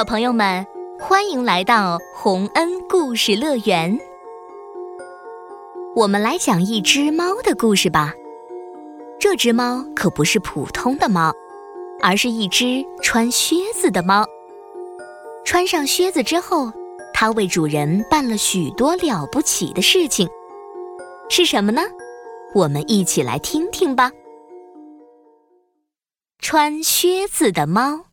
[0.00, 0.66] 小朋友们，
[0.98, 4.00] 欢迎来到洪恩故事乐园。
[5.94, 8.14] 我们来讲一只猫的故事吧。
[9.18, 11.34] 这只猫可不是普通的猫，
[12.00, 14.24] 而是一只穿靴子的猫。
[15.44, 16.72] 穿上靴子之后，
[17.12, 20.26] 它为主人办了许多了不起的事情。
[21.28, 21.82] 是什么呢？
[22.54, 24.10] 我们一起来听听吧。
[26.38, 28.06] 穿靴子的猫。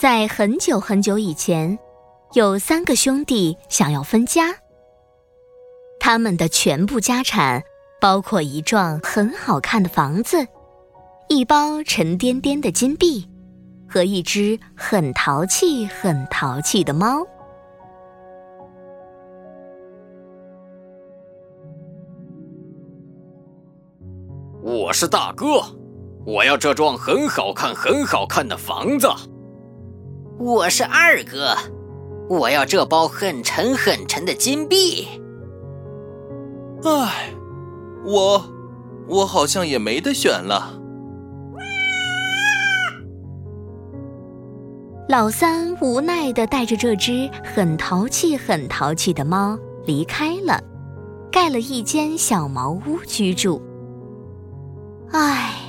[0.00, 1.78] 在很久很久以前，
[2.32, 4.54] 有三个兄弟想要分家。
[5.98, 7.62] 他们的全部家产
[8.00, 10.38] 包括一幢很好看的房子、
[11.28, 13.28] 一包沉甸甸的金币
[13.86, 17.22] 和一只很淘气、很淘气的猫。
[24.62, 25.62] 我是大哥，
[26.24, 29.06] 我要这幢很好看、很好看的房子。
[30.40, 31.54] 我是二哥，
[32.26, 35.06] 我要这包很沉很沉的金币。
[36.82, 37.34] 唉，
[38.06, 38.42] 我
[39.06, 40.80] 我好像也没得选了。
[45.10, 50.58] 老三无奈的带着这只很淘气、很淘气的猫离开了，
[51.30, 53.60] 盖了一间小茅屋居住。
[55.12, 55.59] 唉。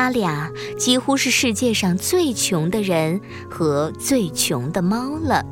[0.00, 5.44] 他俩几乎是世界上最穷的人和最穷的猫了。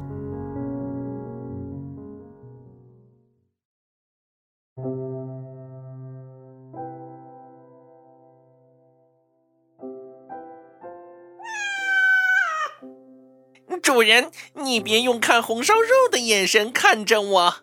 [13.82, 17.54] 主人，你别用看红烧肉的眼神看着我。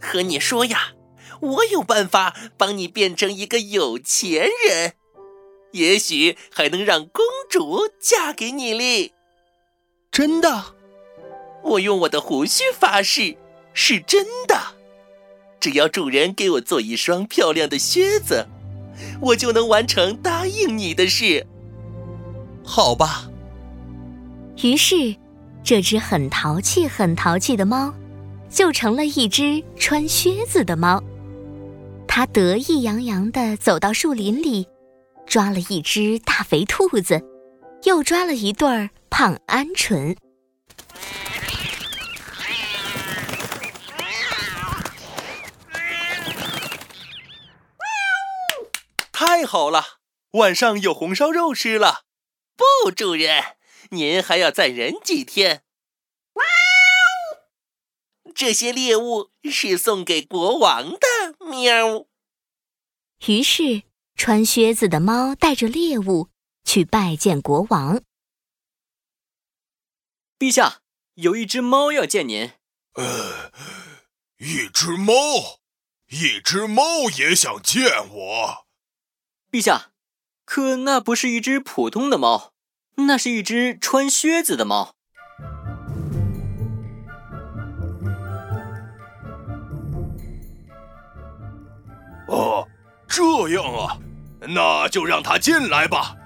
[0.00, 0.92] 和你说呀，
[1.40, 4.99] 我有办法帮你变成一个有钱人。
[5.72, 9.12] 也许还能让公主嫁给你哩！
[10.10, 10.74] 真的？
[11.62, 13.36] 我用我的胡须发誓，
[13.74, 14.58] 是真的。
[15.60, 18.46] 只要主人给我做一双漂亮的靴子，
[19.20, 21.46] 我就能完成答应你的事。
[22.64, 23.30] 好吧。
[24.62, 25.14] 于是，
[25.62, 27.94] 这只很淘气、很淘气的猫，
[28.48, 31.02] 就成了一只穿靴子的猫。
[32.08, 34.66] 它得意洋洋地走到树林里。
[35.30, 37.22] 抓了一只大肥兔子，
[37.84, 40.16] 又抓了一对儿胖鹌鹑。
[49.12, 50.00] 太好了，
[50.32, 52.06] 晚上有红烧肉吃了。
[52.56, 53.40] 不，主人，
[53.90, 55.62] 您还要再忍几天。
[58.34, 61.46] 这些猎物是送给国王的。
[61.46, 62.06] 喵。
[63.26, 63.89] 于是。
[64.14, 66.28] 穿靴子的猫带着猎物
[66.64, 68.02] 去拜见国王。
[70.38, 70.80] 陛下，
[71.14, 72.52] 有一只猫要见您。
[72.94, 73.52] 呃，
[74.38, 75.60] 一只猫，
[76.08, 78.66] 一只猫也想见我。
[79.50, 79.92] 陛下，
[80.44, 82.52] 可那不是一只普通的猫，
[82.96, 84.94] 那是一只穿靴子的猫。
[93.10, 93.98] 这样啊。
[94.48, 96.16] 那就让他进来吧，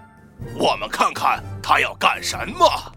[0.54, 2.92] 我们看看他要干什么。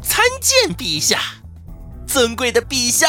[0.00, 1.18] 参见陛下，
[2.06, 3.08] 尊贵的陛下，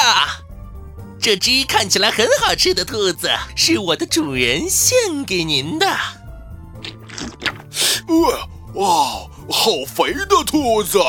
[1.19, 5.85] 这只看起来很好吃的兔子是我的主人献给您的。
[8.07, 10.99] 哇哇，好肥的兔子！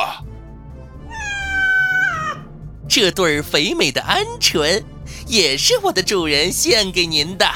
[2.95, 4.85] 这对肥美的鹌鹑，
[5.27, 7.47] 也是我的主人献给您的。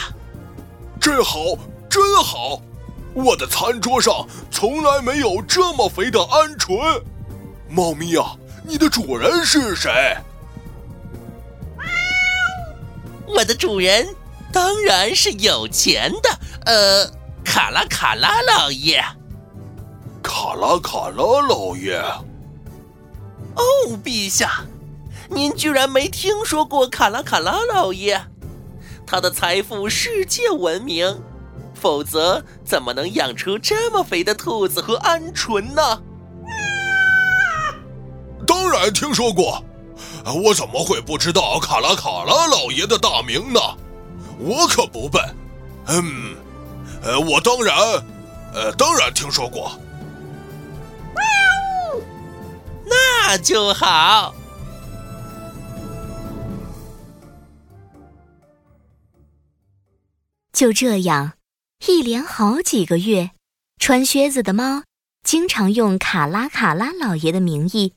[0.99, 1.41] 真好，
[1.91, 2.63] 真好！
[3.13, 7.03] 我的餐桌上从来没有这么肥的鹌鹑。
[7.69, 8.35] 猫咪啊，
[8.67, 10.17] 你的主人是谁？
[13.27, 14.09] 我的主人
[14.51, 17.13] 当然是有钱的，呃，
[17.45, 19.05] 卡拉卡拉老爷。
[20.23, 21.99] 卡拉卡拉老爷。
[23.55, 23.63] 哦，
[24.03, 24.65] 陛下。
[25.29, 28.21] 您居然没听说过卡拉卡拉老爷？
[29.07, 31.23] 他的财富世界闻名，
[31.75, 36.03] 否则怎么能养出这么肥的兔子和鹌鹑呢？
[38.47, 39.65] 当然听说过，
[40.45, 43.61] 我怎么会不知道卡拉卡拉老爷的大名呢？
[44.39, 45.23] 我可不笨。
[45.89, 46.37] 嗯，
[47.03, 47.77] 呃，我当然，
[48.55, 49.73] 呃，当然听说过。
[52.85, 54.35] 那就好。
[60.57, 61.37] 就这样，
[61.87, 63.33] 一连好几个月，
[63.79, 64.85] 穿靴子的猫
[65.23, 67.93] 经常用卡拉卡拉老爷的名义，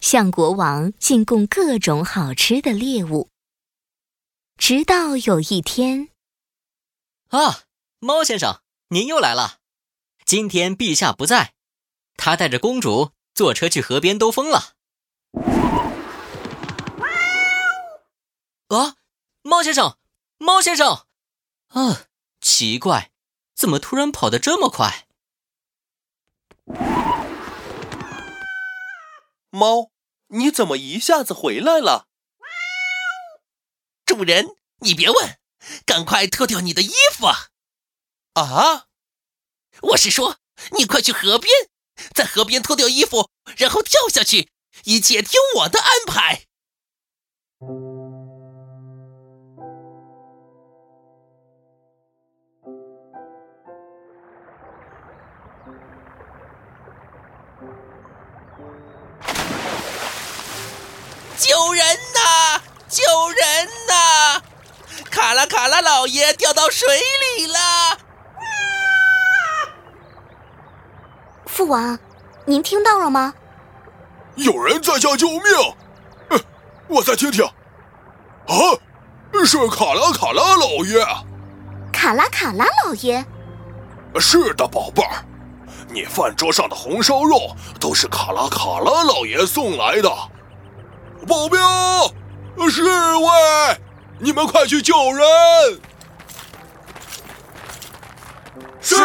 [0.00, 3.28] 向国王进贡各种好吃的猎物。
[4.56, 6.08] 直到有一天，
[7.28, 7.60] 啊，
[8.00, 9.58] 猫先生，您又来了。
[10.24, 11.52] 今天陛下不在，
[12.16, 14.72] 他带着公主坐车去河边兜风了。
[18.66, 18.96] 啊，
[19.42, 19.96] 猫先生，
[20.38, 21.06] 猫先生。
[21.72, 22.06] 嗯，
[22.40, 23.12] 奇怪，
[23.54, 25.06] 怎么突然跑得这么快？
[29.50, 29.90] 猫，
[30.28, 32.08] 你怎么一下子回来了？
[34.04, 35.38] 主人，你别问，
[35.86, 37.26] 赶快脱掉你的衣服。
[38.34, 38.86] 啊！
[39.82, 40.38] 我是说，
[40.76, 41.52] 你快去河边，
[42.12, 44.50] 在河边脱掉衣服，然后跳下去，
[44.84, 46.46] 一切听我的安排。
[63.40, 64.42] 人呐！
[65.10, 66.86] 卡拉卡拉老爷掉到水
[67.38, 67.58] 里了！
[71.46, 71.98] 父王，
[72.44, 73.34] 您听到了吗？
[74.36, 75.42] 有人在叫救命！
[76.88, 77.44] 我再听听。
[77.44, 78.56] 啊，
[79.44, 81.04] 是卡拉卡拉老爷。
[81.92, 83.24] 卡拉卡拉老爷。
[84.18, 85.24] 是的，宝贝儿，
[85.88, 90.10] 你饭桌上的红烧肉都是卡拉卡拉老爷送来的。
[91.28, 91.60] 保镖，
[92.68, 93.80] 侍卫，
[94.18, 95.26] 你们快去救人！
[98.80, 98.96] 是。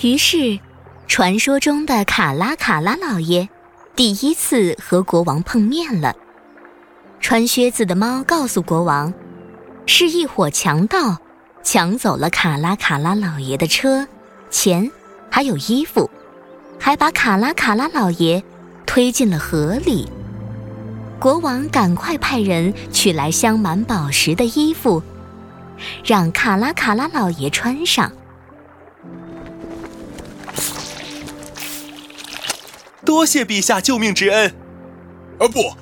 [0.00, 0.58] 于是，
[1.06, 3.48] 传说中的卡拉卡拉老爷
[3.96, 6.14] 第一次和国王碰面了。
[7.20, 9.12] 穿靴子的猫告诉国王，
[9.86, 11.18] 是一伙强盗
[11.62, 14.06] 抢走了卡拉卡拉老爷的车、
[14.50, 14.90] 钱。
[15.30, 16.10] 还有衣服，
[16.88, 18.42] 还把卡拉卡拉老爷
[18.86, 20.10] 推进了河里。
[21.20, 25.02] 国王赶快派人取来镶满宝石的衣服，
[26.02, 28.10] 让卡拉卡拉老爷穿上。
[33.04, 34.48] 多谢陛下救命之恩。
[35.40, 35.76] 啊不，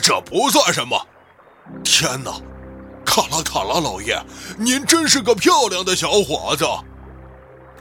[0.00, 0.98] 这不算什么。
[1.84, 2.32] 天哪，
[3.04, 4.18] 卡拉卡拉老爷，
[4.56, 6.66] 您真是个漂亮的小伙子。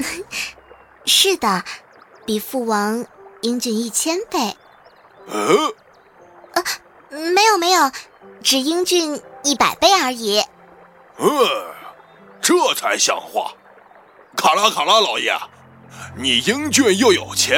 [1.05, 1.63] 是的，
[2.27, 3.05] 比父王
[3.41, 4.57] 英俊一千倍。
[5.29, 5.73] 呃，
[6.55, 6.61] 啊，
[7.09, 7.89] 没有没有，
[8.43, 10.41] 只英俊一百倍而已。
[11.15, 11.73] 呃，
[12.41, 13.53] 这才像话。
[14.35, 15.33] 卡拉卡拉老爷，
[16.17, 17.57] 你英俊又有钱，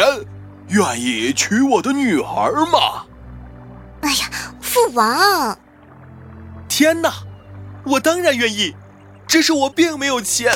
[0.67, 3.07] 愿意娶我的女儿吗？
[4.03, 4.29] 哎呀，
[4.61, 5.57] 父王！
[6.69, 7.11] 天哪，
[7.87, 8.75] 我当然愿意，
[9.27, 10.53] 只是我并没有钱。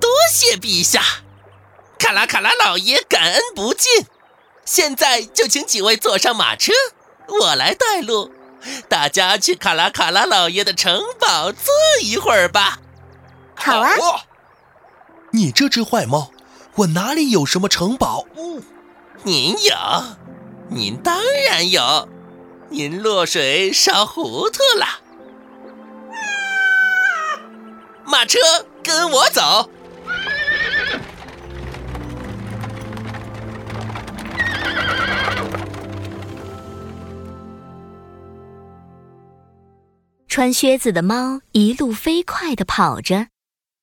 [0.00, 1.02] 多谢陛下，
[1.98, 4.06] 卡拉卡拉老爷感恩不尽。
[4.64, 6.72] 现在就请几位坐上马车，
[7.28, 8.32] 我来带路，
[8.88, 12.78] 大家去卡拉卡拉老爷的城堡坐一会儿吧。
[13.54, 13.94] 好啊！
[15.32, 16.30] 你这只坏猫，
[16.76, 18.24] 我哪里有什么城堡？
[19.22, 19.76] 您有，
[20.70, 22.08] 您当然有，
[22.70, 24.86] 您落水烧糊涂了。
[28.04, 28.38] 马车，
[28.82, 29.68] 跟我走。
[40.34, 43.28] 穿靴子的猫一路飞快地跑着，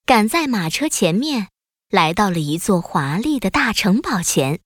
[0.06, 1.48] 赶在马车前面，
[1.90, 4.60] 来到了一座华丽的大城堡前。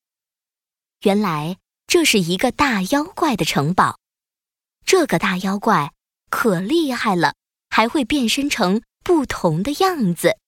[1.04, 4.00] 原来这是一个大妖怪的城堡，
[4.84, 5.94] 这个大妖怪
[6.32, 7.36] 可厉害了，
[7.70, 10.40] 还会变身成不同的样子。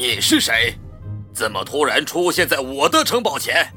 [0.00, 0.78] 你是谁？
[1.34, 3.68] 怎么突然出现在我的城堡前？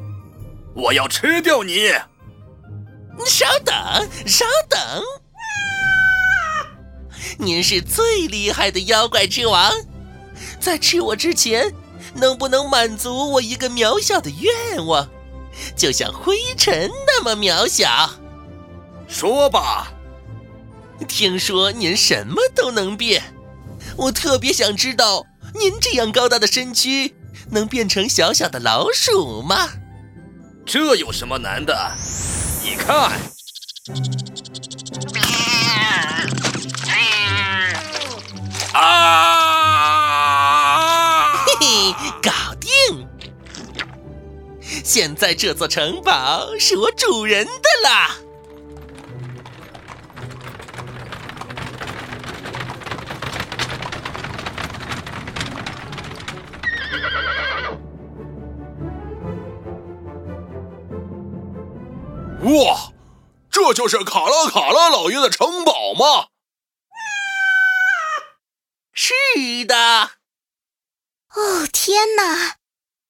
[0.75, 1.89] 我要吃掉你！
[3.25, 3.75] 稍等，
[4.27, 4.79] 稍等。
[7.39, 9.73] 您是最厉害的妖怪之王，
[10.59, 11.73] 在吃我之前，
[12.13, 15.09] 能不能满足我一个渺小的愿望？
[15.75, 18.11] 就像灰尘那么渺小。
[19.07, 19.91] 说吧。
[21.07, 23.23] 听说您什么都能变，
[23.97, 25.25] 我特别想知道。
[25.53, 27.13] 您这样高大的身躯，
[27.50, 29.70] 能变成小小的老鼠吗？
[30.65, 31.91] 这有什么难的？
[32.63, 33.20] 你看，
[38.74, 39.74] 啊！
[41.46, 43.08] 嘿嘿，搞定！
[44.84, 47.51] 现在这座城堡是我主人的
[47.84, 48.15] 啦。
[63.81, 66.27] 就是卡拉卡拉老爷的城堡吗？
[68.93, 69.11] 是
[69.65, 69.75] 的。
[71.33, 72.57] 哦，天哪，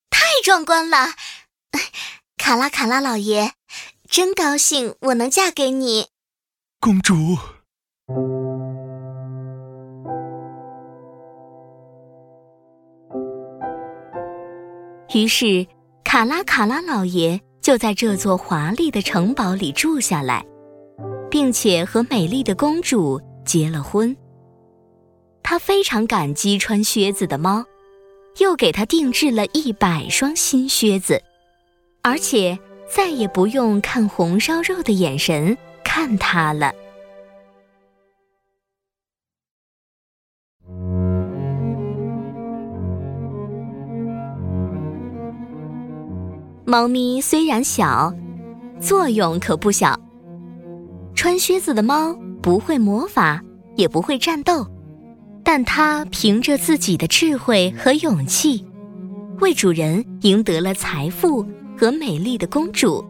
[0.09, 1.15] 太壮观了！
[2.37, 3.51] 卡拉卡拉老爷，
[4.09, 6.07] 真高兴我能嫁给你，
[6.79, 7.37] 公主。
[15.13, 15.67] 于是，
[16.05, 17.41] 卡拉卡拉老爷。
[17.61, 20.43] 就在这座华丽的城堡里住下来，
[21.31, 24.15] 并且和美丽的公主结了婚。
[25.41, 27.65] 他非常感激穿靴子的猫，
[28.39, 31.19] 又给他定制了一百双新靴子，
[32.03, 32.59] 而且
[32.93, 36.71] 再也不用看红烧肉的眼神看他了。
[46.65, 48.13] 猫咪虽然小，
[48.79, 49.99] 作用可不小。
[51.21, 53.39] 穿靴子的猫不会魔法，
[53.75, 54.65] 也不会战斗，
[55.43, 58.65] 但它凭着自己的智慧和勇气，
[59.39, 61.45] 为主人赢得了财富
[61.77, 63.05] 和美丽的公主。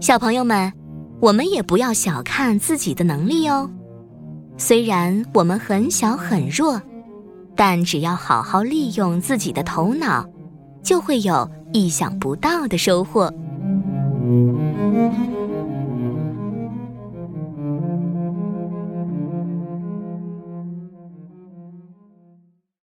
[0.00, 0.70] 小朋友们，
[1.18, 3.70] 我们也不要小看自己的能力哦。
[4.58, 6.78] 虽然我们很小很弱，
[7.56, 10.28] 但只要好好利用自己的头脑，
[10.82, 11.50] 就会有。
[11.72, 13.32] 意想不到的收获。